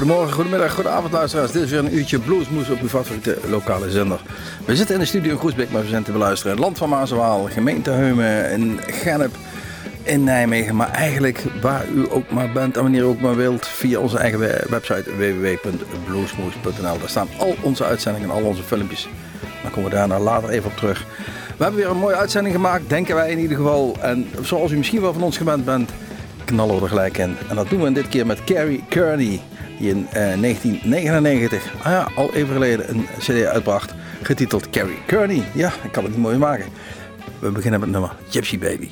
Goedemorgen, 0.00 0.34
goedemiddag, 0.34 0.74
goedenavond 0.74 1.12
luisteraars. 1.12 1.52
Dit 1.52 1.62
is 1.62 1.70
weer 1.70 1.78
een 1.78 1.94
uurtje 1.94 2.18
Bluesmoes 2.18 2.70
op 2.70 2.80
uw 2.80 2.88
favoriete 2.88 3.38
lokale 3.48 3.90
zender. 3.90 4.20
We 4.64 4.76
zitten 4.76 4.94
in 4.94 5.00
de 5.00 5.06
studio 5.06 5.30
in 5.30 5.38
Groesbeek, 5.38 5.70
maar 5.70 5.82
we 5.82 5.88
zijn 5.88 6.02
te 6.02 6.12
beluisteren 6.12 6.56
in 6.56 6.62
land 6.62 6.78
van 6.78 6.88
Maaswaal, 6.88 7.44
gemeente 7.44 7.90
Heumen, 7.90 8.50
in 8.50 8.80
Gennep, 8.86 9.34
in 10.02 10.24
Nijmegen. 10.24 10.76
Maar 10.76 10.90
eigenlijk 10.90 11.44
waar 11.60 11.88
u 11.94 12.06
ook 12.10 12.30
maar 12.30 12.52
bent 12.52 12.76
en 12.76 12.82
wanneer 12.82 13.00
u 13.00 13.04
ook 13.04 13.20
maar 13.20 13.36
wilt, 13.36 13.66
via 13.66 13.98
onze 13.98 14.18
eigen 14.18 14.38
website 14.68 15.04
www.bluesmoes.nl. 15.16 16.98
Daar 16.98 17.08
staan 17.08 17.28
al 17.38 17.56
onze 17.60 17.84
uitzendingen 17.84 18.28
en 18.30 18.34
al 18.34 18.42
onze 18.42 18.62
filmpjes. 18.62 19.08
Dan 19.62 19.70
komen 19.70 19.90
we 19.90 19.96
daar 19.96 20.20
later 20.20 20.48
even 20.48 20.70
op 20.70 20.76
terug. 20.76 21.06
We 21.56 21.62
hebben 21.62 21.80
weer 21.80 21.90
een 21.90 21.96
mooie 21.96 22.16
uitzending 22.16 22.54
gemaakt, 22.54 22.88
denken 22.88 23.14
wij 23.14 23.30
in 23.30 23.38
ieder 23.38 23.56
geval. 23.56 23.96
En 24.00 24.28
zoals 24.42 24.70
u 24.70 24.76
misschien 24.76 25.00
wel 25.00 25.12
van 25.12 25.22
ons 25.22 25.36
gewend 25.36 25.64
bent, 25.64 25.90
knallen 26.44 26.76
we 26.76 26.82
er 26.82 26.88
gelijk 26.88 27.18
in. 27.18 27.36
En 27.48 27.56
dat 27.56 27.68
doen 27.68 27.82
we 27.82 27.92
dit 27.92 28.08
keer 28.08 28.26
met 28.26 28.44
Carrie 28.44 28.84
Kearney 28.88 29.40
die 29.80 29.90
in 29.90 30.06
1999, 30.12 31.64
eh, 31.64 31.96
ah 31.96 32.16
al 32.16 32.34
even 32.34 32.52
geleden, 32.52 32.90
een 32.90 33.06
cd 33.18 33.44
uitbracht 33.44 33.94
getiteld 34.22 34.70
Carrie 34.70 34.98
Kearney. 35.06 35.42
Ja, 35.54 35.72
ik 35.84 35.92
kan 35.92 36.04
het 36.04 36.12
niet 36.12 36.22
mooi 36.22 36.38
maken. 36.38 36.66
We 37.38 37.50
beginnen 37.50 37.80
met 37.80 37.88
nummer 37.88 38.12
Gypsy 38.28 38.58
Baby. 38.58 38.88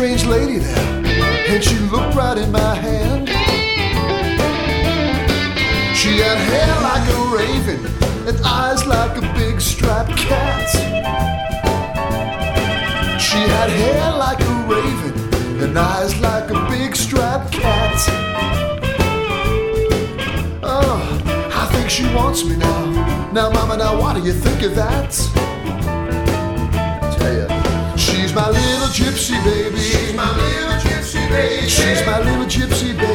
Strange 0.00 0.24
lady 0.24 0.56
there, 0.56 1.04
and 1.50 1.62
she 1.62 1.76
looked 1.92 2.14
right 2.14 2.38
in 2.38 2.50
my 2.50 2.74
hand. 2.74 3.28
She 5.94 6.20
had 6.20 6.38
hair 6.38 6.74
like 6.88 7.06
a 7.06 7.20
raven 7.36 7.84
and 8.26 8.40
eyes 8.42 8.86
like 8.86 9.18
a 9.18 9.20
big 9.34 9.60
striped 9.60 10.16
cat. 10.16 10.70
She 13.20 13.36
had 13.36 13.68
hair 13.68 14.12
like 14.12 14.40
a 14.40 14.54
raven 14.72 15.62
and 15.62 15.78
eyes 15.78 16.18
like 16.18 16.48
a 16.48 16.58
big 16.70 16.96
striped 16.96 17.52
cat. 17.52 17.98
Oh, 20.62 20.96
I 21.52 21.66
think 21.74 21.90
she 21.90 22.04
wants 22.14 22.42
me 22.42 22.56
now. 22.56 23.32
Now, 23.32 23.50
Mama, 23.50 23.76
now 23.76 24.00
what 24.00 24.16
do 24.16 24.22
you 24.22 24.32
think 24.32 24.62
of 24.62 24.74
that? 24.76 25.10
tell 27.18 27.34
you. 27.34 27.98
She's 27.98 28.34
my 28.34 28.48
little 28.48 28.79
gypsy 28.90 29.42
baby. 29.44 29.78
She's 29.78 30.14
my 30.14 30.36
little 30.36 30.78
gypsy 30.82 31.28
baby. 31.30 31.68
She's 31.68 32.04
my 32.04 32.18
little 32.18 32.44
gypsy 32.44 32.96
baby. 32.96 33.09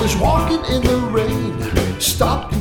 Was 0.00 0.16
walking 0.16 0.64
in 0.74 0.82
the 0.82 0.96
rain, 1.10 2.00
stopped 2.00 2.55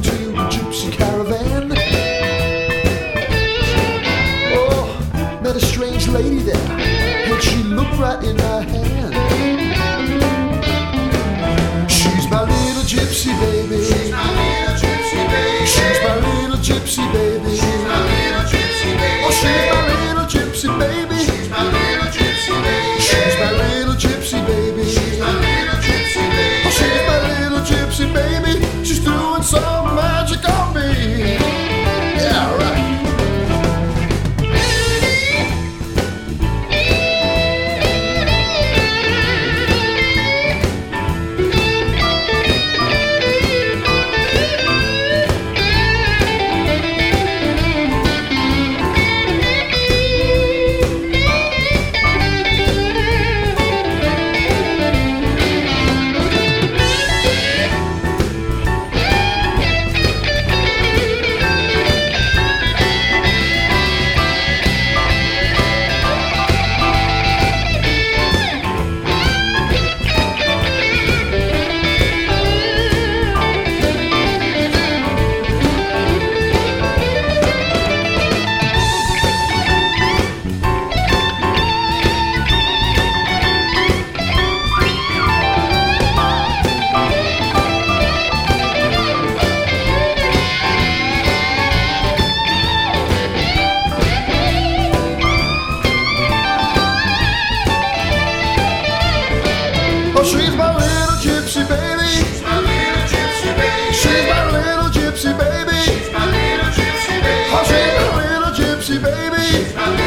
Oh. 109.77 110.04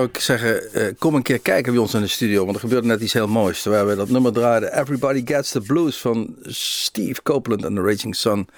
Zou 0.00 0.12
ik 0.12 0.20
zeggen, 0.20 0.72
eh, 0.72 0.94
kom 0.98 1.14
een 1.14 1.22
keer 1.22 1.38
kijken 1.38 1.72
bij 1.72 1.80
ons 1.80 1.94
in 1.94 2.00
de 2.00 2.06
studio, 2.06 2.42
want 2.42 2.54
er 2.54 2.60
gebeurde 2.60 2.86
net 2.86 3.00
iets 3.00 3.12
heel 3.12 3.26
moois. 3.26 3.62
Terwijl 3.62 3.86
we 3.86 3.94
dat 3.94 4.08
nummer 4.08 4.32
draaiden, 4.32 4.78
Everybody 4.80 5.22
Gets 5.24 5.50
the 5.50 5.60
Blues 5.60 5.96
van 5.96 6.36
Steve 6.46 7.22
Copeland 7.22 7.64
en 7.64 7.74
The 7.74 7.82
Raging 7.82 8.16
Sun. 8.16 8.48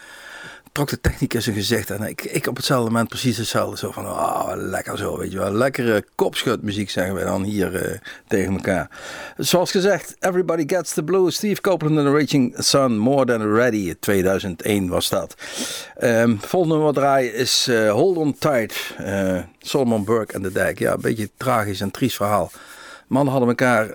Trok 0.72 0.88
de 0.88 1.00
technicus 1.00 1.46
een 1.46 1.54
gezicht 1.54 1.90
en 1.90 2.02
ik, 2.02 2.24
ik 2.24 2.46
op 2.46 2.56
hetzelfde 2.56 2.90
moment 2.90 3.08
precies 3.08 3.36
hetzelfde. 3.36 3.76
Zo 3.76 3.90
van, 3.90 4.06
oh, 4.06 4.52
lekker 4.54 4.98
zo, 4.98 5.18
weet 5.18 5.32
je 5.32 5.38
wel. 5.38 5.52
Lekkere 5.52 6.04
kopschutmuziek 6.14 6.90
zeggen 6.90 7.14
wij 7.14 7.24
dan 7.24 7.42
hier 7.42 7.74
eh, 7.76 7.98
tegen 8.28 8.52
elkaar. 8.52 8.90
Zoals 9.36 9.70
gezegd, 9.70 10.16
Everybody 10.20 10.64
Gets 10.66 10.94
the 10.94 11.02
Blues. 11.02 11.34
Steve 11.34 11.60
Copeland 11.60 11.98
and 11.98 12.06
the 12.06 12.12
Raging 12.12 12.54
Sun, 12.58 12.98
More 12.98 13.24
Than 13.24 13.54
Ready. 13.54 13.94
2001 14.00 14.88
was 14.88 15.08
dat. 15.08 15.34
Ehm 15.96 16.36
volgende 16.38 16.74
nummer 16.74 16.94
draaien 16.94 17.34
is 17.34 17.66
eh, 17.68 17.90
Hold 17.92 18.16
On 18.16 18.38
Tight. 18.38 18.94
eh, 18.96 19.38
Solomon 19.58 20.04
Burke 20.04 20.34
en 20.34 20.42
de 20.42 20.52
Dijk. 20.52 20.78
Ja, 20.78 20.92
een 20.92 21.00
beetje 21.00 21.30
tragisch 21.36 21.80
en 21.80 21.90
triest 21.90 22.16
verhaal. 22.16 22.50
Mannen 23.06 23.32
hadden 23.32 23.48
elkaar 23.48 23.90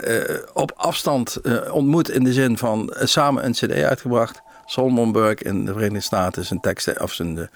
op 0.54 0.72
afstand 0.76 1.42
ontmoet 1.72 2.10
in 2.10 2.24
de 2.24 2.34
zin 2.34 2.58
van 2.58 2.94
samen 3.04 3.46
een 3.46 3.52
cd 3.52 3.72
uitgebracht. 3.72 4.42
Solomon 4.70 5.12
Burke 5.12 5.44
in 5.44 5.66
de 5.66 5.74
Verenigde 5.74 6.00
Staten 6.00 6.46
zijn 6.46 6.60
teksten 6.60 7.02
of 7.02 7.14
zijn, 7.14 7.50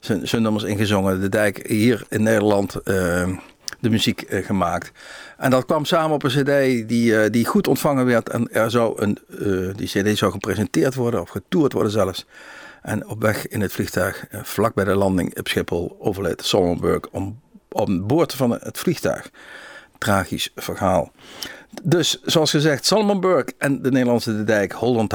zijn, 0.00 0.28
zijn 0.28 0.42
nummers 0.42 0.64
ingezongen. 0.64 1.20
De 1.20 1.28
Dijk 1.28 1.68
hier 1.68 2.04
in 2.08 2.22
Nederland 2.22 2.74
eh, 2.74 3.28
de 3.80 3.90
muziek 3.90 4.20
eh, 4.20 4.44
gemaakt. 4.44 4.92
En 5.36 5.50
dat 5.50 5.64
kwam 5.64 5.84
samen 5.84 6.14
op 6.14 6.22
een 6.22 6.30
cd 6.30 6.88
die, 6.88 7.20
eh, 7.20 7.30
die 7.30 7.46
goed 7.46 7.68
ontvangen 7.68 8.06
werd. 8.06 8.28
En 8.28 8.52
er 8.52 8.70
zou 8.70 9.02
een, 9.02 9.18
eh, 9.30 9.76
die 9.76 9.86
cd 9.86 10.18
zou 10.18 10.32
gepresenteerd 10.32 10.94
worden 10.94 11.20
of 11.20 11.28
getoerd 11.28 11.72
worden 11.72 11.92
zelfs. 11.92 12.26
En 12.82 13.06
op 13.06 13.22
weg 13.22 13.48
in 13.48 13.60
het 13.60 13.72
vliegtuig, 13.72 14.26
vlak 14.30 14.74
bij 14.74 14.84
de 14.84 14.94
landing 14.94 15.38
op 15.38 15.48
Schiphol, 15.48 15.96
overleed 16.00 16.42
Solomon 16.44 16.80
Burke 16.80 17.08
om, 17.12 17.40
om 17.68 18.06
boord 18.06 18.34
van 18.34 18.50
het 18.50 18.78
vliegtuig. 18.78 19.30
Tragisch 19.98 20.50
verhaal. 20.54 21.12
Dus, 21.82 22.20
zoals 22.24 22.50
gezegd, 22.50 22.86
Solomon 22.86 23.20
Burke 23.20 23.52
en 23.58 23.82
de 23.82 23.90
Nederlandse 23.90 24.36
De 24.36 24.44
Dijk, 24.44 24.72
hold 24.72 24.96
on 24.96 25.06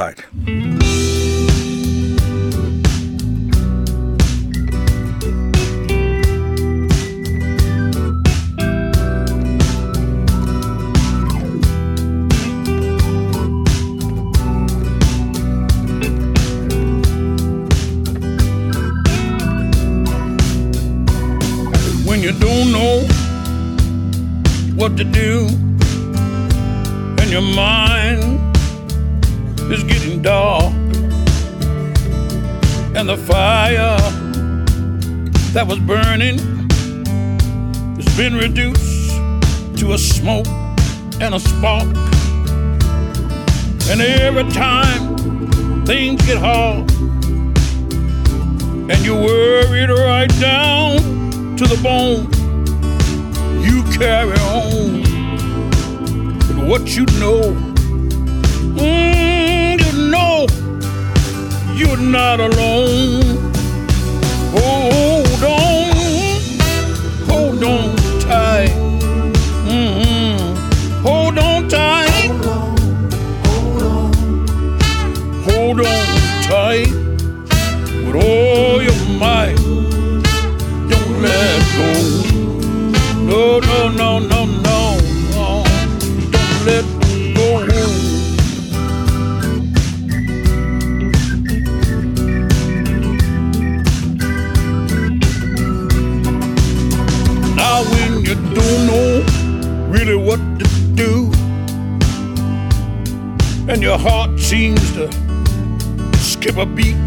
every 44.38 44.50
time 44.54 45.86
things 45.86 46.26
get 46.26 46.38
hard, 46.38 46.90
and 48.90 49.06
you're 49.06 49.22
worried 49.22 49.90
right 49.90 50.30
down 50.40 50.98
to 51.58 51.66
the 51.66 51.78
bone, 51.84 52.32
you 53.62 53.84
carry 53.98 54.38
on 54.40 55.02
with 56.38 56.70
what 56.70 56.96
you 56.96 57.06
know. 57.20 57.42
Mm, 58.80 59.82
you 59.86 60.10
know 60.10 60.48
you're 61.76 61.98
not 61.98 62.40
alone. 62.40 63.51
Seems 104.52 104.92
to 104.92 105.10
skip 106.18 106.58
a 106.58 106.66
beat, 106.66 106.98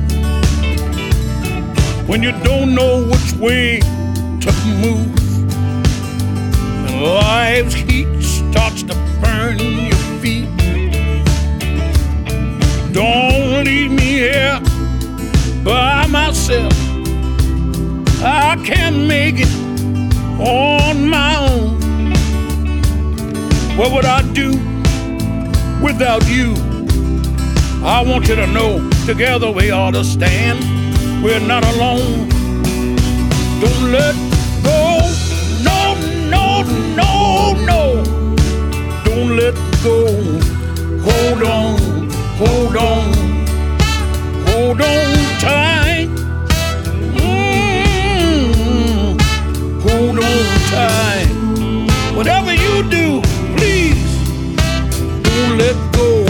when 2.08 2.22
you 2.22 2.32
don't 2.42 2.74
know 2.74 3.04
which 3.04 3.32
way 3.34 3.80
to 3.80 4.50
move, 4.80 5.14
and 6.86 7.02
life's 7.02 7.74
heat 7.74 8.08
starts 8.22 8.82
to 8.82 8.94
burn 9.20 9.58
your 9.58 9.94
feet. 10.22 10.48
Don't 12.94 13.64
leave 13.66 13.90
me 13.90 14.10
here 14.24 14.58
by 15.62 16.06
myself. 16.06 16.72
I 18.22 18.56
can't 18.64 19.06
make 19.06 19.34
it 19.36 19.54
on 20.40 21.10
my 21.10 21.36
own. 21.36 21.78
What 23.76 23.92
would 23.92 24.06
I 24.06 24.22
do 24.32 24.52
without 25.84 26.26
you? 26.26 26.73
I 27.86 28.00
want 28.00 28.28
you 28.28 28.34
to 28.36 28.46
know 28.46 28.88
together 29.04 29.50
we 29.50 29.70
ought 29.70 29.90
to 29.90 30.02
stand. 30.04 30.58
We're 31.22 31.38
not 31.38 31.64
alone. 31.74 32.30
Don't 33.60 33.92
let 33.92 34.14
go. 34.64 35.00
No, 35.62 35.94
no, 36.30 36.62
no, 36.96 37.52
no. 37.62 38.02
Don't 39.04 39.36
let 39.36 39.54
go. 39.82 40.06
Hold 41.04 41.42
on, 41.42 42.08
hold 42.40 42.76
on, 42.76 43.12
hold 44.46 44.80
on 44.80 45.14
tight. 45.38 46.08
Mm, 47.20 49.20
hold 49.82 50.18
on 50.18 50.46
tight. 50.72 51.28
Whatever 52.16 52.54
you 52.54 52.82
do, 52.88 53.20
please 53.58 54.02
don't 55.22 55.58
let 55.58 55.76
go. 55.92 56.23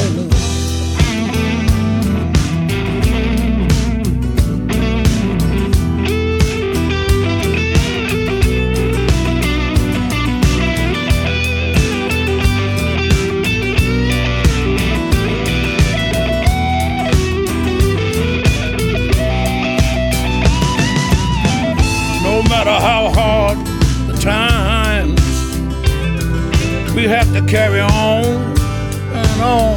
We 27.05 27.11
have 27.11 27.31
to 27.35 27.45
carry 27.45 27.81
on 27.81 28.25
and 28.25 29.43
on 29.43 29.77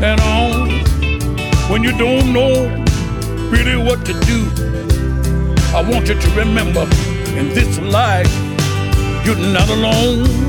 and 0.00 0.20
on. 0.20 0.70
When 1.68 1.82
you 1.82 1.90
don't 1.98 2.32
know 2.32 2.52
really 3.50 3.76
what 3.76 4.06
to 4.06 4.12
do, 4.30 4.38
I 5.74 5.82
want 5.82 6.08
you 6.08 6.14
to 6.14 6.30
remember 6.36 6.82
in 7.36 7.48
this 7.48 7.80
life, 7.80 8.32
you're 9.26 9.44
not 9.52 9.68
alone. 9.70 10.41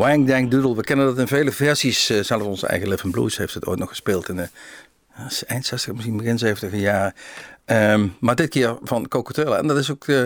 Wang 0.00 0.26
Dang 0.26 0.50
Doodle. 0.50 0.74
We 0.74 0.82
kennen 0.82 1.06
dat 1.06 1.18
in 1.18 1.26
vele 1.26 1.52
versies. 1.52 2.10
Eh, 2.10 2.16
uh, 2.16 2.24
zelfs 2.24 2.44
onze 2.44 2.66
eigen 2.66 2.88
Live 2.88 3.10
Blues 3.10 3.36
heeft 3.36 3.54
het 3.54 3.66
ooit 3.66 3.78
nog 3.78 3.88
gespeeld 3.88 4.28
in 4.28 4.36
de 4.36 4.48
eind 5.46 5.66
60, 5.66 5.92
misschien 5.92 6.16
begin 6.16 6.38
70 6.38 6.80
jaar. 6.80 7.14
Um, 7.66 8.16
maar 8.20 8.34
dit 8.34 8.48
keer 8.48 8.78
van 8.82 9.08
Cocotella. 9.08 9.56
En 9.56 9.66
dat 9.66 9.76
is 9.76 9.90
ook 9.90 10.06
eh, 10.06 10.24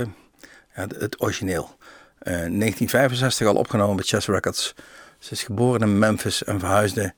ja, 0.74 0.86
het 0.98 1.20
origineel. 1.20 1.76
Eh, 2.18 2.32
1965 2.32 3.46
al 3.46 3.54
opgenomen 3.54 3.96
bij 3.96 4.04
Chess 4.04 4.26
Records. 4.26 4.74
Ze 5.18 5.32
is 5.32 5.42
geboren 5.42 5.80
in 5.80 5.98
Memphis 5.98 6.44
en 6.44 6.60
verhuisde 6.60 7.14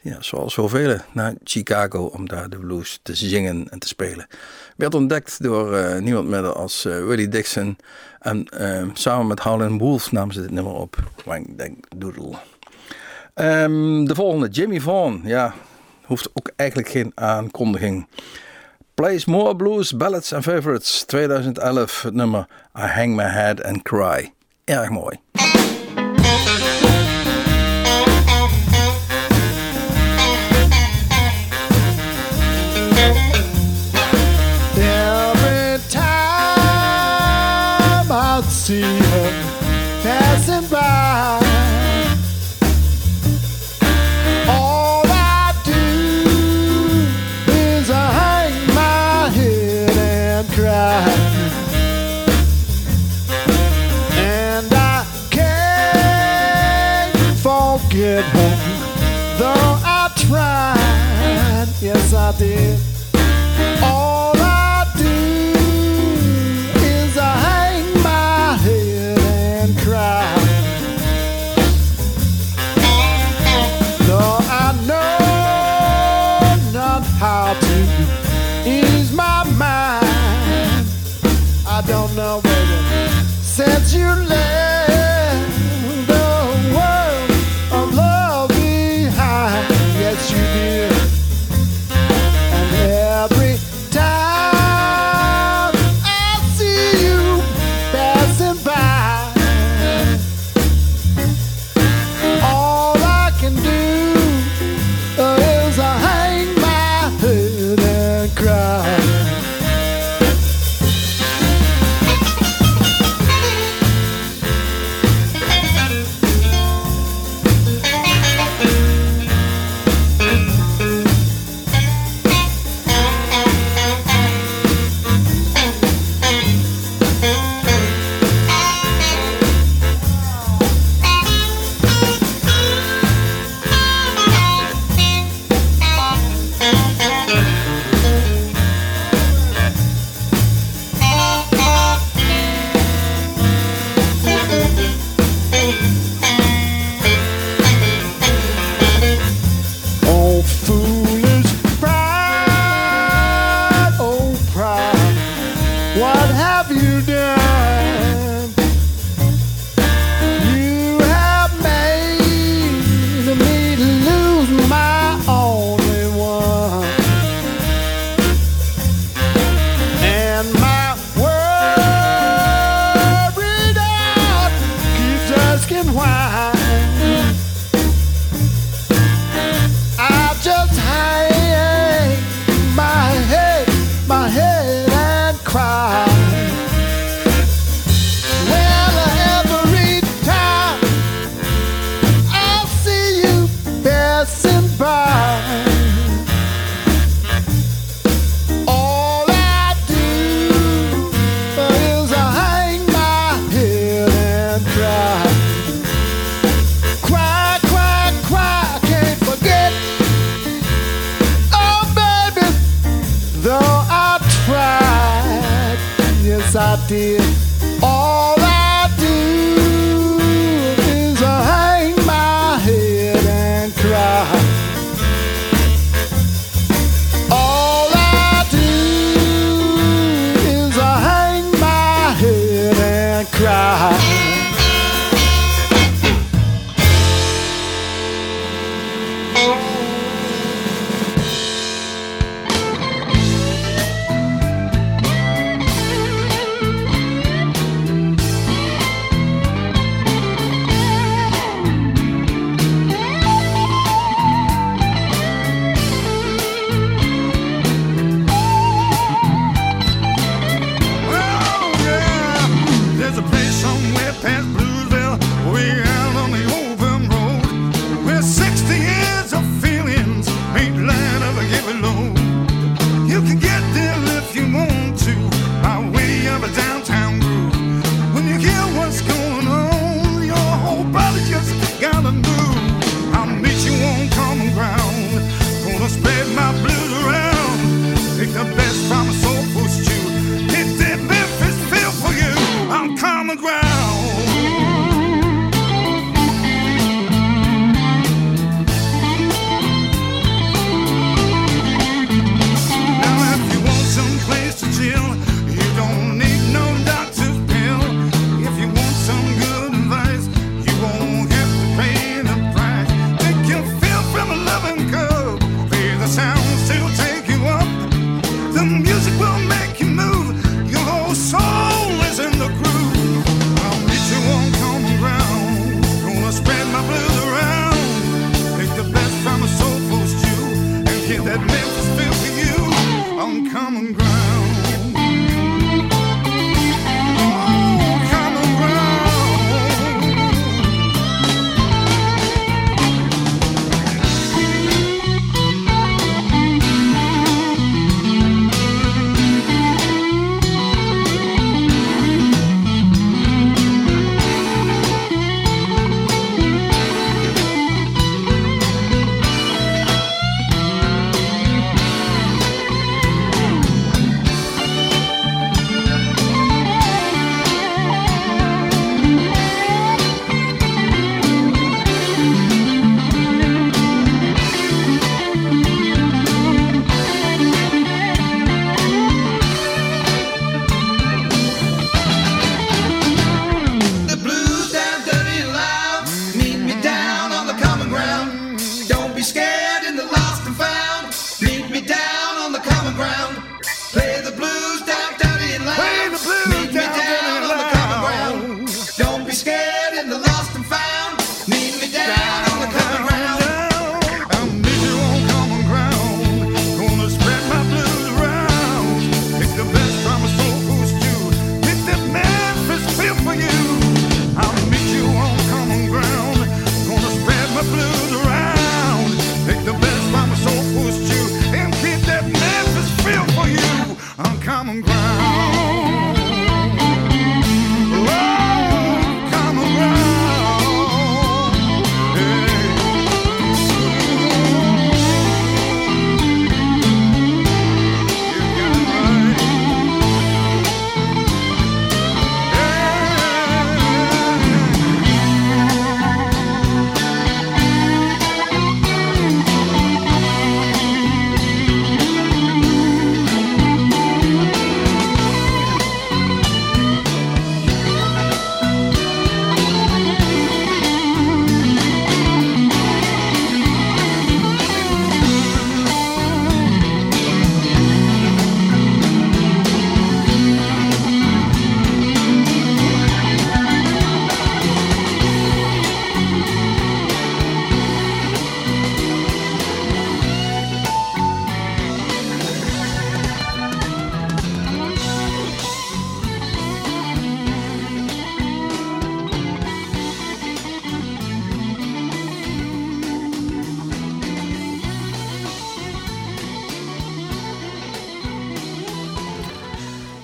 ja, 0.00 0.16
zoals 0.22 0.54
zoveel, 0.54 0.96
naar 1.12 1.34
Chicago 1.44 2.04
om 2.04 2.28
daar 2.28 2.50
de 2.50 2.58
blues 2.58 3.00
te 3.02 3.14
zingen 3.14 3.68
en 3.68 3.78
te 3.78 3.88
spelen. 3.88 4.26
Werd 4.76 4.94
ontdekt 4.94 5.42
door 5.42 5.76
eh, 5.76 6.00
niemand 6.00 6.28
minder 6.28 6.52
als 6.52 6.84
uh, 6.86 7.06
Willie 7.06 7.28
Dixon. 7.28 7.76
En 8.18 8.44
eh, 8.44 8.84
samen 8.92 9.26
met 9.26 9.40
Howlin' 9.40 9.78
Wolf 9.78 10.12
namen 10.12 10.34
ze 10.34 10.40
dit 10.40 10.50
nummer 10.50 10.72
op. 10.72 10.96
Wang 11.24 11.56
Denk 11.56 11.86
Doodle. 11.96 12.34
Ehm, 13.34 14.04
de 14.04 14.14
volgende, 14.14 14.48
Jimmy 14.48 14.80
Vaughan. 14.80 15.20
Ja, 15.24 15.54
hoeft 16.04 16.28
ook 16.32 16.50
eigenlijk 16.56 16.88
geen 16.88 17.12
aankondiging. 17.14 18.06
Plays 18.94 19.24
More 19.24 19.56
Blues, 19.56 19.96
Ballads 19.96 20.32
and 20.32 20.42
Favorites 20.42 21.04
2011, 21.04 22.02
het 22.02 22.14
nummer 22.14 22.46
I 22.78 22.80
Hang 22.80 23.16
My 23.16 23.24
Head 23.24 23.64
and 23.64 23.82
Cry. 23.82 24.32
Erg 24.64 24.88
mooi. 24.88 25.29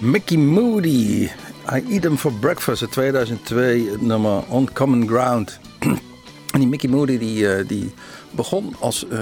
Mickey 0.01 0.37
Moody. 0.37 1.31
I 1.73 1.83
Eat 1.91 2.03
Them 2.03 2.17
for 2.17 2.33
Breakfast 2.33 2.83
uit 2.83 2.93
2002, 2.93 3.91
het 3.91 4.01
nummer 4.01 4.45
On 4.49 4.73
Common 4.73 5.09
Ground. 5.09 5.59
en 6.53 6.59
die 6.59 6.67
Mickey 6.67 6.91
Moody 6.91 7.19
die, 7.19 7.55
eh, 7.55 7.69
die 7.69 7.95
begon 8.31 8.75
als, 8.81 9.09
eh, 9.09 9.19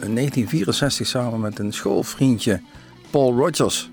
in 0.00 0.14
1964 0.14 1.06
samen 1.06 1.40
met 1.40 1.58
een 1.58 1.72
schoolvriendje 1.72 2.60
Paul 3.10 3.36
Rogers. 3.36 3.90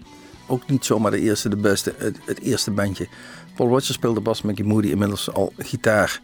Ook 0.48 0.70
niet 0.70 0.86
zomaar 0.86 1.12
de 1.12 1.20
eerste, 1.20 1.50
de 1.50 1.56
beste, 1.56 1.94
het, 1.98 2.18
het 2.26 2.40
eerste 2.40 2.72
bandje. 2.72 3.08
Paul 3.56 3.70
Rogers 3.70 3.94
speelde 3.94 4.22
bas, 4.22 4.42
Mickey 4.42 4.66
Moody 4.66 4.88
inmiddels 4.88 5.32
al 5.32 5.54
gitaar. 5.58 6.22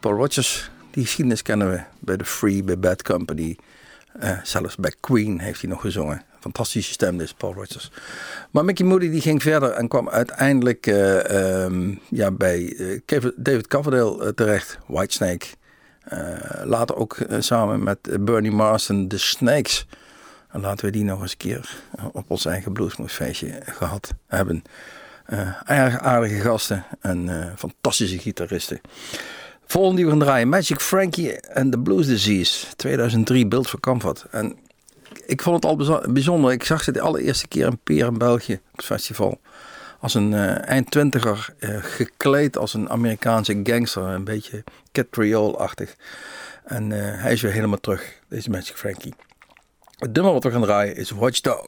Paul 0.00 0.14
Rogers, 0.14 0.70
die 0.90 1.04
geschiedenis 1.04 1.42
kennen 1.42 1.70
we 1.70 1.82
bij 1.98 2.16
The 2.16 2.24
Free, 2.24 2.62
bij 2.62 2.78
Bad 2.78 3.02
Company. 3.02 3.56
Eh, 4.12 4.38
zelfs 4.42 4.76
bij 4.76 4.94
Queen 5.00 5.40
heeft 5.40 5.60
hij 5.60 5.70
nog 5.70 5.80
gezongen. 5.80 6.22
Fantastische 6.42 6.92
stem 6.92 7.18
dus, 7.18 7.32
Paul 7.32 7.54
Rogers. 7.54 7.90
Maar 8.50 8.64
Mickey 8.64 8.86
Moody 8.86 9.10
die 9.10 9.20
ging 9.20 9.42
verder 9.42 9.70
en 9.70 9.88
kwam 9.88 10.08
uiteindelijk 10.08 10.86
eh, 10.86 11.64
ehm, 11.64 11.94
ja, 12.08 12.30
bij 12.30 12.76
eh, 13.06 13.22
David 13.36 13.66
Coverdale 13.66 14.24
eh, 14.24 14.28
terecht. 14.28 14.78
Whitesnake. 14.86 15.46
Later 16.64 16.96
ook 16.96 17.18
samen 17.38 17.82
met 17.82 17.98
Bernie 18.20 18.50
Marsden, 18.50 19.08
The 19.08 19.18
Snakes. 19.18 19.86
En 20.50 20.60
laten 20.60 20.84
we 20.84 20.90
die 20.90 21.04
nog 21.04 21.20
eens 21.20 21.30
een 21.30 21.36
keer 21.36 21.82
op 22.12 22.30
ons 22.30 22.44
eigen 22.44 22.72
bluesmoesfeestje 22.72 23.60
gehad 23.64 24.12
hebben. 24.26 24.62
Erg 25.64 25.98
aardige 25.98 26.40
gasten 26.40 26.84
en 27.00 27.52
fantastische 27.56 28.18
gitaristen. 28.18 28.80
Volgende 29.66 29.96
die 29.96 30.04
we 30.04 30.10
gaan 30.10 30.20
draaien, 30.20 30.48
Magic 30.48 30.80
Frankie 30.80 31.54
and 31.54 31.72
the 31.72 31.78
Blues 31.78 32.06
Disease, 32.06 32.66
2003, 32.76 33.46
Beeld 33.46 33.68
voor 33.68 33.80
Comfort. 33.80 34.24
En 34.30 34.56
ik 35.18 35.42
vond 35.42 35.64
het 35.64 35.64
al 35.64 36.02
bijzonder. 36.12 36.52
Ik 36.52 36.64
zag 36.64 36.82
ze 36.82 36.92
de 36.92 37.00
allereerste 37.00 37.48
keer 37.48 37.66
in 37.66 37.78
Peer 37.84 38.06
in 38.06 38.18
België 38.18 38.54
op 38.54 38.76
het 38.76 38.84
festival. 38.84 39.40
Als 40.00 40.14
een 40.14 40.34
eh, 41.58 41.76
gekleed 41.80 42.56
als 42.56 42.74
een 42.74 42.90
Amerikaanse 42.90 43.60
gangster. 43.62 44.02
Een 44.02 44.24
beetje 44.24 44.64
Cat 44.92 45.06
Creole-achtig. 45.10 45.96
En 46.64 46.92
eh, 46.92 47.22
hij 47.22 47.32
is 47.32 47.42
weer 47.42 47.52
helemaal 47.52 47.80
terug, 47.80 48.18
deze 48.28 48.50
Magic 48.50 48.76
Frankie. 48.76 49.14
Het 49.98 50.12
nummer 50.12 50.32
wat 50.32 50.44
we 50.44 50.50
gaan 50.50 50.62
draaien 50.62 50.96
is 50.96 51.10
Watchdog. 51.10 51.66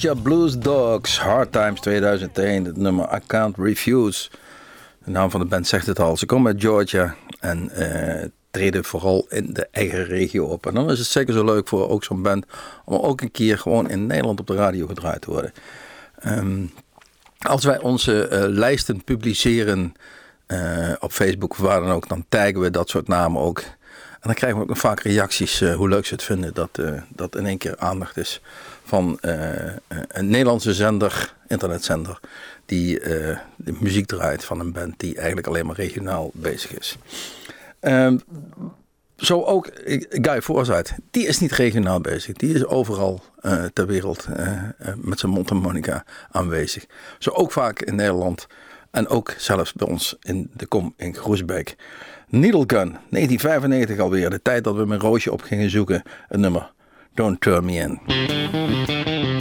Georgia 0.00 0.22
Blues 0.22 0.58
Dogs, 0.58 1.18
Hard 1.18 1.52
Times 1.52 1.80
2001, 1.80 2.64
het 2.64 2.76
nummer 2.76 3.14
I 3.14 3.18
Can't 3.26 3.56
Refuse. 3.56 4.30
De 5.04 5.10
naam 5.10 5.30
van 5.30 5.40
de 5.40 5.46
band 5.46 5.66
zegt 5.66 5.86
het 5.86 5.98
al. 5.98 6.16
Ze 6.16 6.26
komen 6.26 6.52
uit 6.52 6.60
Georgia 6.60 7.14
en 7.40 7.70
eh, 7.70 8.28
treden 8.50 8.84
vooral 8.84 9.26
in 9.28 9.52
de 9.52 9.68
eigen 9.70 10.04
regio 10.04 10.44
op. 10.44 10.66
En 10.66 10.74
dan 10.74 10.90
is 10.90 10.98
het 10.98 11.08
zeker 11.08 11.34
zo 11.34 11.44
leuk 11.44 11.68
voor 11.68 11.88
ook 11.88 12.04
zo'n 12.04 12.22
band 12.22 12.46
om 12.84 12.98
ook 12.98 13.20
een 13.20 13.30
keer 13.30 13.58
gewoon 13.58 13.90
in 13.90 14.06
Nederland 14.06 14.40
op 14.40 14.46
de 14.46 14.54
radio 14.54 14.86
gedraaid 14.86 15.20
te 15.20 15.30
worden. 15.30 15.52
Ehm, 16.18 16.64
als 17.38 17.64
wij 17.64 17.80
onze 17.80 18.28
eh, 18.28 18.44
lijsten 18.48 19.04
publiceren 19.04 19.94
eh, 20.46 20.92
op 21.00 21.12
Facebook 21.12 21.50
of 21.50 21.58
waar 21.58 21.80
dan 21.80 21.90
ook, 21.90 22.08
dan 22.08 22.24
taggen 22.28 22.60
we 22.60 22.70
dat 22.70 22.88
soort 22.88 23.08
namen 23.08 23.42
ook. 23.42 23.58
En 23.58 24.26
dan 24.26 24.34
krijgen 24.34 24.58
we 24.58 24.64
ook 24.64 24.70
nog 24.70 24.78
vaak 24.78 25.00
reacties 25.00 25.60
hoe 25.60 25.88
leuk 25.88 26.06
ze 26.06 26.14
het 26.14 26.22
vinden 26.22 26.54
dat, 26.54 26.80
dat 27.08 27.36
in 27.36 27.46
één 27.46 27.58
keer 27.58 27.78
aandacht 27.78 28.16
is 28.16 28.40
van 28.90 29.18
eh, 29.20 29.66
eh, 29.66 29.76
een 30.08 30.28
Nederlandse 30.28 30.74
zender, 30.74 31.34
internetzender, 31.48 32.20
die 32.66 33.00
eh, 33.00 33.38
de 33.56 33.74
muziek 33.80 34.06
draait 34.06 34.44
van 34.44 34.60
een 34.60 34.72
band 34.72 34.94
die 34.96 35.16
eigenlijk 35.16 35.46
alleen 35.46 35.66
maar 35.66 35.76
regionaal 35.76 36.30
bezig 36.34 36.78
is. 36.78 36.96
Ehm, 37.80 38.18
zo 39.16 39.42
ook 39.42 39.70
Guy 40.08 40.42
Forsyth, 40.42 40.94
die 41.10 41.26
is 41.26 41.38
niet 41.38 41.52
regionaal 41.52 42.00
bezig. 42.00 42.36
Die 42.36 42.54
is 42.54 42.66
overal 42.66 43.22
ter 43.72 43.86
wereld 43.86 44.26
met 44.96 45.18
zijn 45.18 45.32
mondharmonica 45.32 46.04
aanwezig. 46.30 46.86
Zo 47.18 47.30
ook 47.30 47.52
vaak 47.52 47.82
in 47.82 47.94
Nederland 47.94 48.46
en 48.90 49.08
ook 49.08 49.34
zelfs 49.36 49.72
bij 49.72 49.88
ons 49.88 50.16
in 50.20 50.50
de 50.52 50.66
kom 50.66 50.94
in 50.96 51.14
Groesbeek. 51.14 51.76
Needle 52.28 52.64
Gun, 52.66 52.96
1995 53.10 53.98
alweer. 53.98 54.30
De 54.30 54.42
tijd 54.42 54.64
dat 54.64 54.76
we 54.76 54.84
mijn 54.86 55.00
roosje 55.00 55.32
op 55.32 55.42
gingen 55.42 55.70
zoeken. 55.70 56.02
Een 56.28 56.40
nummer, 56.40 56.72
Don't 57.16 57.40
Turn 57.40 57.66
Me 57.66 57.78
In. 57.78 59.39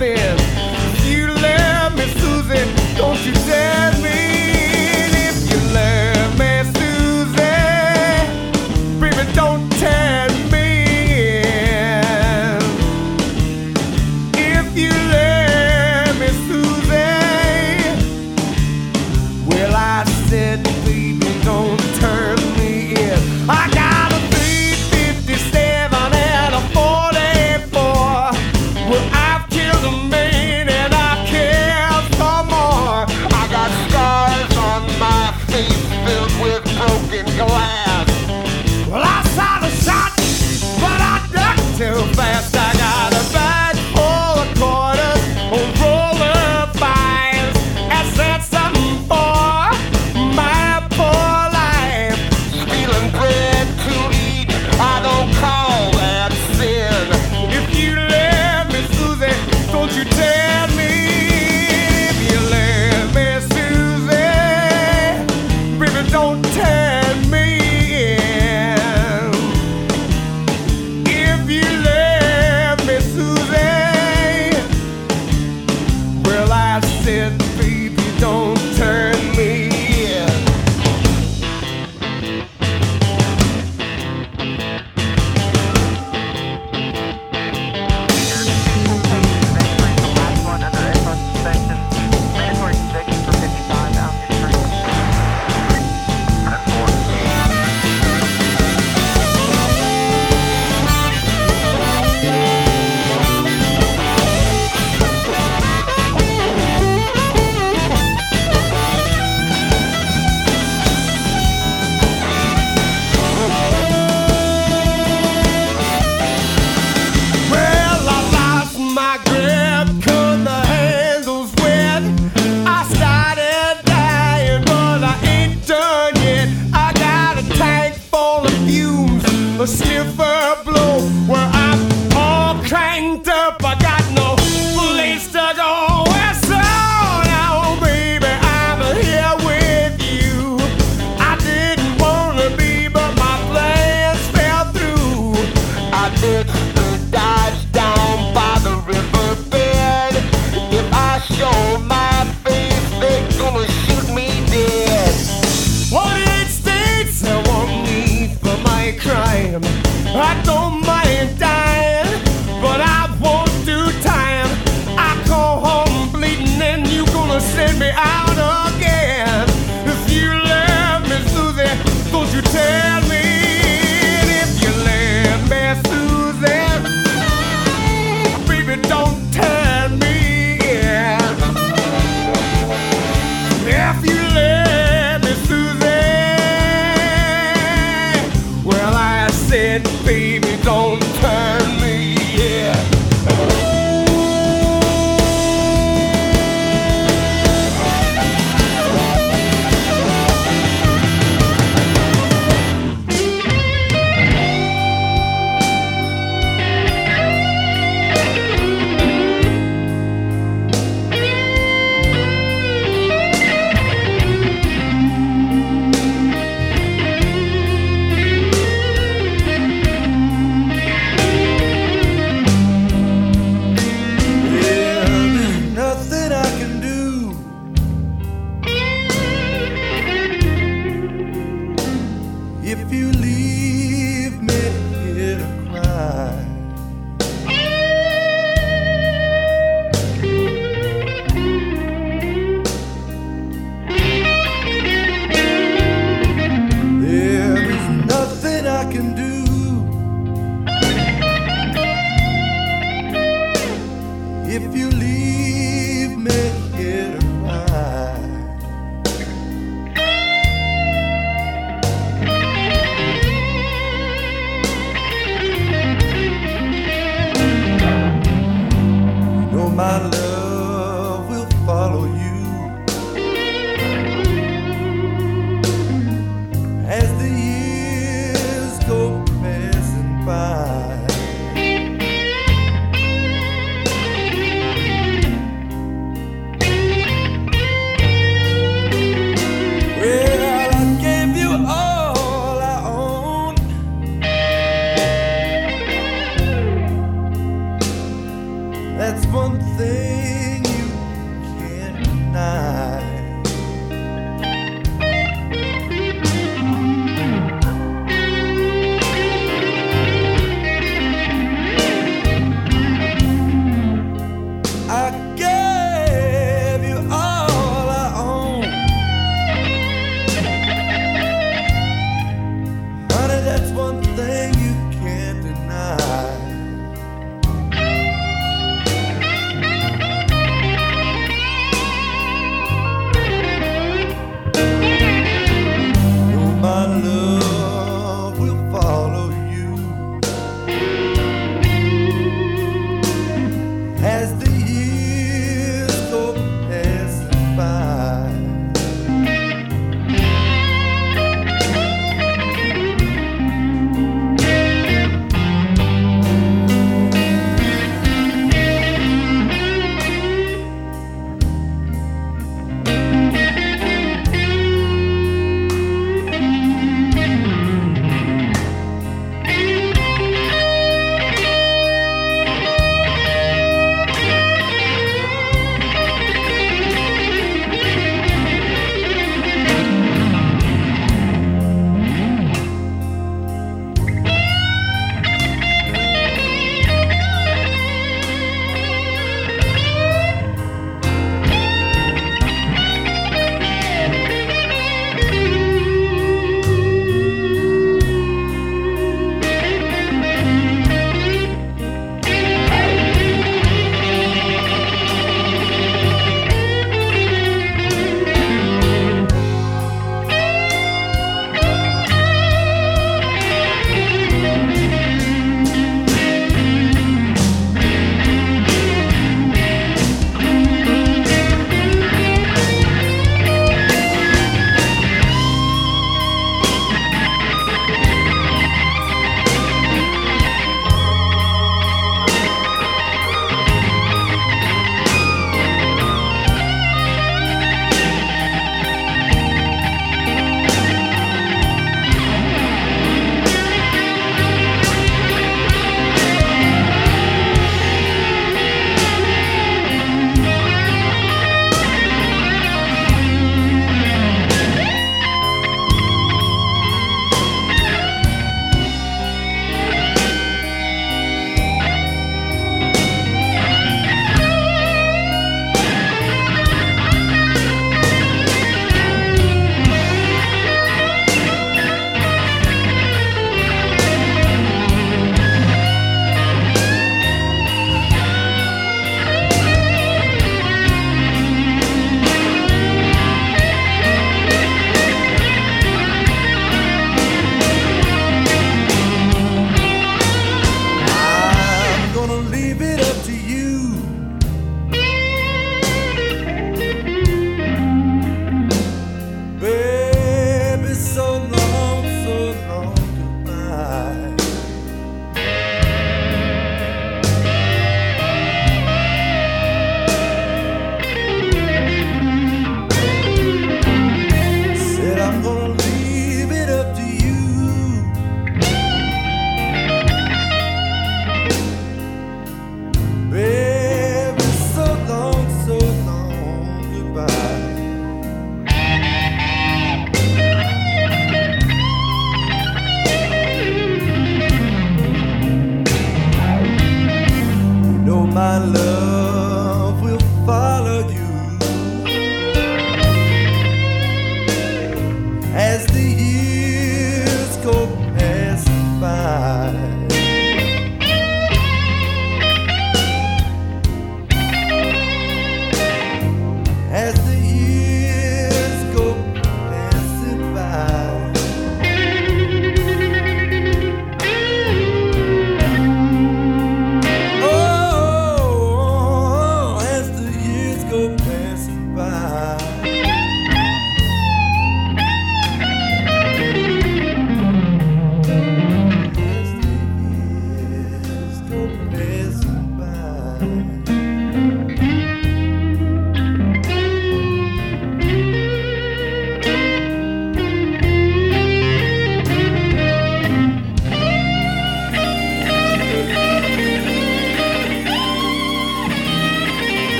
Yeah. 0.00 0.29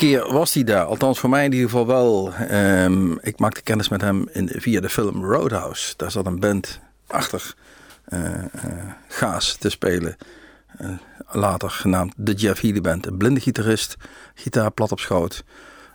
Keer 0.00 0.32
was 0.32 0.54
hij 0.54 0.64
daar. 0.64 0.84
Althans 0.84 1.18
voor 1.18 1.30
mij 1.30 1.44
in 1.44 1.52
ieder 1.52 1.68
geval 1.68 1.86
wel. 1.86 2.32
Ehm, 2.34 3.12
ik 3.12 3.38
maakte 3.38 3.62
kennis 3.62 3.88
met 3.88 4.00
hem 4.00 4.28
in, 4.32 4.48
via 4.48 4.80
de 4.80 4.88
film 4.88 5.24
Roadhouse. 5.24 5.94
Daar 5.96 6.10
zat 6.10 6.26
een 6.26 6.40
band 6.40 6.80
achter 7.06 7.54
eh, 8.04 8.34
eh, 8.34 8.44
Gaas 9.08 9.56
te 9.56 9.70
spelen. 9.70 10.16
Eh, 10.78 10.88
later 11.28 11.70
genaamd 11.70 12.12
de 12.16 12.32
Jeff 12.32 12.60
Healy 12.60 12.80
Band. 12.80 13.06
Een 13.06 13.16
blinde 13.16 13.40
gitarist, 13.40 13.96
gitaar 14.34 14.70
plat 14.70 14.92
op 14.92 15.00
schoot. 15.00 15.44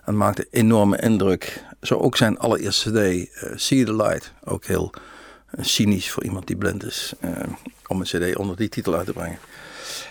En 0.04 0.16
maakte 0.16 0.46
enorme 0.50 1.00
indruk. 1.00 1.64
Zo 1.80 1.94
ook 1.94 2.16
zijn 2.16 2.38
allereerste 2.38 2.90
cd, 2.90 3.30
See 3.60 3.84
the 3.84 3.94
Light. 3.94 4.32
Ook 4.44 4.64
heel 4.64 4.92
cynisch 5.58 6.10
voor 6.10 6.24
iemand 6.24 6.46
die 6.46 6.56
blind 6.56 6.84
is. 6.84 7.12
om 7.86 8.00
een 8.00 8.06
cd 8.06 8.36
onder 8.36 8.56
die 8.56 8.68
titel 8.68 8.94
uit 8.94 9.06
te 9.06 9.12
brengen. 9.12 9.38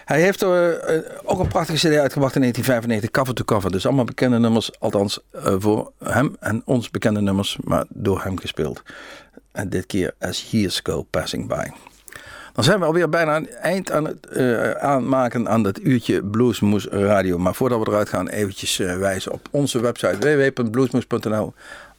Hij 0.05 0.21
heeft 0.21 0.41
eh, 0.41 0.95
eh, 0.95 1.03
ook 1.23 1.39
een 1.39 1.47
prachtige 1.47 1.77
CD 1.77 1.97
uitgebracht 1.97 2.35
in 2.35 2.41
1995, 2.41 3.11
cover 3.11 3.33
to 3.33 3.43
cover. 3.43 3.71
Dus 3.71 3.85
allemaal 3.85 4.05
bekende 4.05 4.39
nummers, 4.39 4.79
althans 4.79 5.19
eh, 5.31 5.55
voor 5.57 5.91
hem 6.03 6.35
en 6.39 6.61
ons 6.65 6.89
bekende 6.89 7.21
nummers, 7.21 7.57
maar 7.63 7.85
door 7.89 8.23
hem 8.23 8.39
gespeeld. 8.39 8.81
En 9.51 9.69
dit 9.69 9.85
keer 9.85 10.13
As 10.19 10.51
Years 10.51 10.79
Go 10.83 11.03
Passing 11.09 11.47
By. 11.47 11.65
Dan 12.53 12.63
zijn 12.63 12.79
we 12.79 12.85
alweer 12.85 13.09
bijna 13.09 13.33
het 13.33 13.53
eind 13.53 13.91
aan 13.91 14.05
het 14.05 14.37
aanmaken 14.79 15.49
aan 15.49 15.63
dat 15.63 15.79
uurtje 15.79 16.23
Bluesmoes 16.23 16.85
Radio. 16.85 17.37
Maar 17.37 17.55
voordat 17.55 17.79
we 17.79 17.87
eruit 17.87 18.09
gaan, 18.09 18.27
eventjes 18.27 18.77
wijzen 18.77 19.31
op 19.31 19.47
onze 19.51 19.81
website 19.81 20.17
www.bluesmoes.nl. 20.17 21.53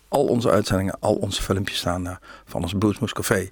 Al 0.08 0.26
onze 0.26 0.50
uitzendingen, 0.50 0.96
al 1.00 1.14
onze 1.14 1.42
filmpjes 1.42 1.78
staan 1.78 2.04
daar 2.04 2.18
van 2.44 2.62
ons 2.62 2.74
Bluesmoes 2.78 3.12
Café. 3.12 3.48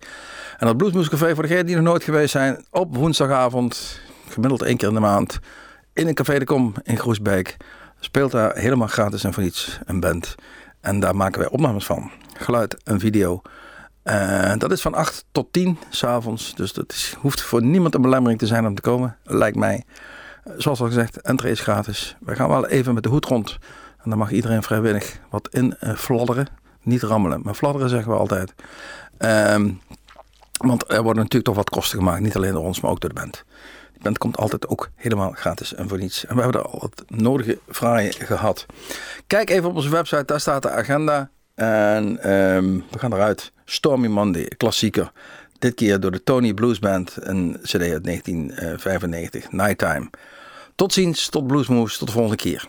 En 0.59 0.67
dat 0.67 0.77
Bluesmoes 0.77 1.09
Café, 1.09 1.35
voor 1.35 1.43
degenen 1.43 1.67
die 1.67 1.75
nog 1.75 1.85
nooit 1.85 2.05
geweest 2.05 2.31
zijn, 2.31 2.65
op 2.71 2.97
woensdagavond, 2.97 4.01
gemiddeld 4.35 4.63
één 4.63 4.77
keer 4.77 4.89
in 4.89 4.95
de 4.95 5.01
maand, 5.01 5.39
in 5.93 6.09
een 6.09 6.15
Café 6.15 6.39
de 6.39 6.45
Kom 6.45 6.75
in 6.83 6.99
Groesbeek. 6.99 7.57
Speelt 8.01 8.31
daar 8.31 8.57
helemaal 8.57 8.89
gratis 8.89 9.25
en 9.25 9.33
voor 9.33 9.43
niets 9.43 9.79
een 9.85 10.01
band. 10.01 10.35
En 10.81 11.01
daar 11.01 11.17
maken 11.17 11.41
wij 11.41 11.49
opnames 11.49 11.87
van. 11.87 12.11
Geluid 12.37 12.83
en 12.83 13.01
video. 13.01 13.43
Eh, 14.03 14.53
dat 14.59 14.73
is 14.73 14.81
van 14.81 14.95
8 14.95 15.25
tot 15.33 15.53
10 15.53 15.79
s'avonds. 15.89 16.55
Dus 16.55 16.73
dat 16.73 16.93
is, 16.93 17.17
hoeft 17.21 17.41
voor 17.41 17.63
niemand 17.63 17.95
een 17.95 18.03
belemmering 18.03 18.39
te 18.39 18.47
zijn 18.47 18.67
om 18.67 18.75
te 18.75 18.83
komen, 18.83 19.17
lijkt 19.23 19.57
mij. 19.57 19.85
Eh, 20.45 20.53
Zoals 20.57 20.81
al 20.81 20.87
gezegd, 20.87 21.21
entree 21.21 21.51
is 21.51 21.61
gratis. 21.61 22.17
We 22.21 22.35
gaan 22.35 22.49
wel 22.49 22.67
even 22.67 22.95
met 22.95 23.03
de 23.03 23.09
hoed 23.09 23.25
rond. 23.25 23.59
En 24.03 24.11
dan 24.11 24.19
mag 24.19 24.31
iedereen 24.31 24.63
vrijwillig 24.63 25.19
wat 25.31 25.49
in 25.51 25.77
eh, 25.79 25.95
fladderen. 25.95 26.47
Niet 26.83 27.03
rammelen, 27.03 27.41
maar 27.43 27.55
fladderen 27.55 27.89
zeggen 27.89 28.13
we 28.13 28.19
altijd. 28.19 28.55
Ehm, 29.19 29.71
want 30.53 30.91
er 30.91 31.03
worden 31.03 31.23
natuurlijk 31.23 31.45
toch 31.45 31.57
wat 31.57 31.71
kosten 31.71 31.99
gemaakt. 31.99 32.21
Niet 32.21 32.37
alleen 32.37 32.53
door 32.53 32.65
ons, 32.65 32.81
maar 32.81 32.91
ook 32.91 33.01
door 33.01 33.15
de 33.15 33.21
band. 33.21 33.45
Band 34.05 34.19
komt 34.19 34.37
altijd 34.37 34.69
ook 34.69 34.91
helemaal 34.95 35.31
gratis 35.31 35.75
en 35.75 35.89
voor 35.89 35.99
niets. 35.99 36.27
En 36.27 36.37
we 36.37 36.43
hebben 36.43 36.61
er 36.61 36.69
al 36.69 36.81
het 36.81 37.21
nodige 37.21 37.59
fraaie 37.69 38.13
gehad. 38.13 38.67
Kijk 39.27 39.51
even 39.51 39.69
op 39.69 39.77
onze 39.77 39.89
website, 39.89 40.25
daar 40.25 40.41
staat 40.41 40.63
de 40.63 40.71
agenda. 40.71 41.31
En 41.55 42.23
ehm, 42.23 42.81
we 42.91 42.99
gaan 42.99 43.13
eruit. 43.13 43.53
Stormy 43.65 44.07
Monday, 44.07 44.49
klassieker. 44.57 45.13
Dit 45.59 45.75
keer 45.75 46.01
door 46.01 46.11
de 46.11 46.23
Tony 46.23 46.55
Blues 46.55 46.79
Band, 46.79 47.17
een 47.21 47.59
cd 47.63 47.81
uit 47.81 48.05
1995, 48.05 49.53
Nighttime. 49.53 50.11
Tot 50.75 50.93
ziens, 50.93 51.29
tot 51.29 51.47
Bluesmoes, 51.47 51.99
tot 51.99 52.09
de 52.09 52.15
volgende 52.15 52.37
keer. 52.37 52.69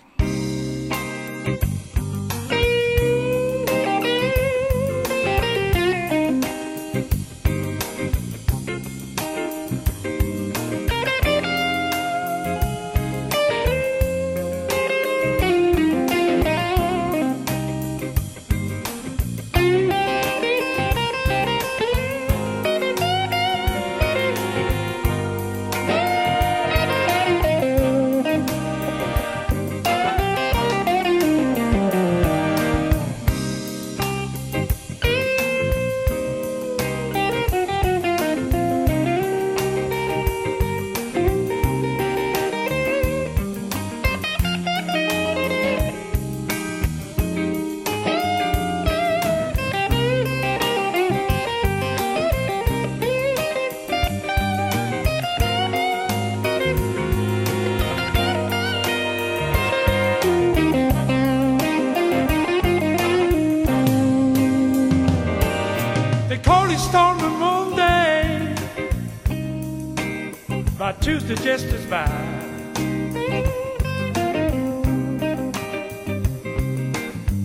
But 71.28 71.36
Tuesday 71.36 71.43
just 71.43 71.65
as 71.73 71.86
bad. 71.86 72.76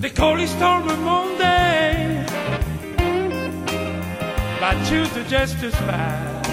They 0.00 0.10
call 0.10 0.38
it 0.38 0.48
storm 0.48 0.88
on 0.88 1.02
Monday, 1.02 2.26
but 4.60 4.74
Tuesday 4.86 5.24
just 5.28 5.62
as 5.62 5.72
bad. 5.72 6.46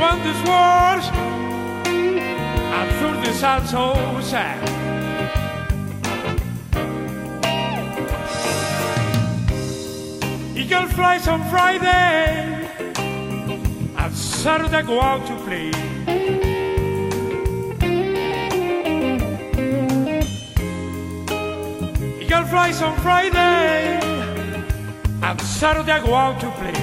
When 0.00 0.18
this 0.24 0.40
was, 0.48 1.10
I 2.72 2.88
threw 2.98 3.20
this 3.20 3.42
out 3.42 3.66
so 3.66 4.20
sad. 4.22 4.77
Eagle 10.68 10.88
flies 10.88 11.26
on 11.26 11.42
Friday, 11.48 12.68
and 13.96 14.14
Saturday 14.14 14.82
go 14.82 15.00
out 15.00 15.26
to 15.26 15.34
play. 15.46 15.68
Eagle 22.20 22.44
flies 22.44 22.82
on 22.82 22.94
Friday, 23.00 23.98
and 25.22 25.40
Saturday 25.40 26.00
go 26.04 26.14
out 26.14 26.38
to 26.38 26.50
play. 26.60 26.74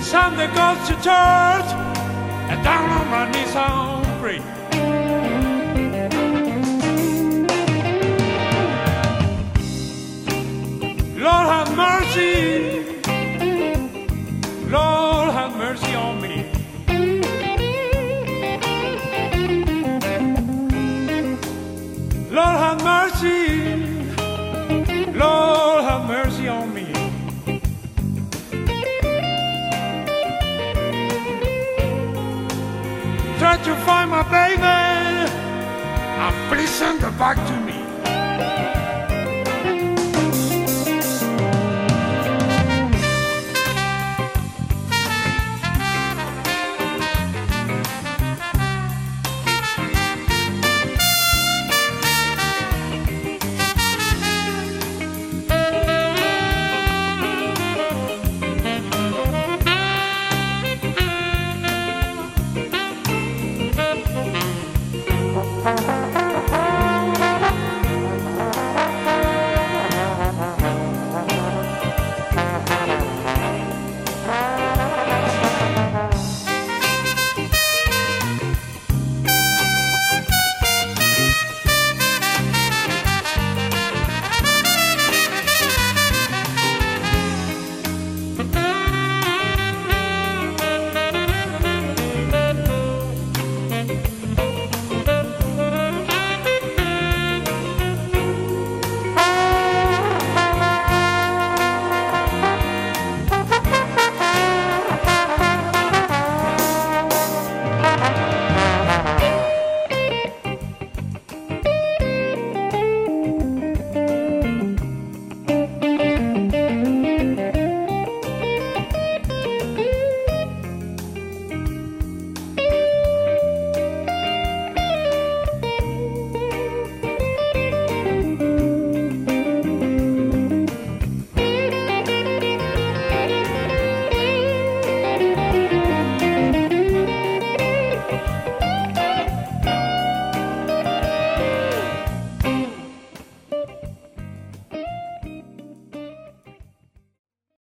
Sunday 0.00 0.46
goes 0.54 0.86
to 0.86 0.94
church, 1.02 1.77
baby, 34.30 34.60
now 36.18 36.32
please 36.48 36.70
send 36.70 37.00
the 37.00 37.10
back 37.12 37.36
to 37.36 37.60
me. 37.60 37.87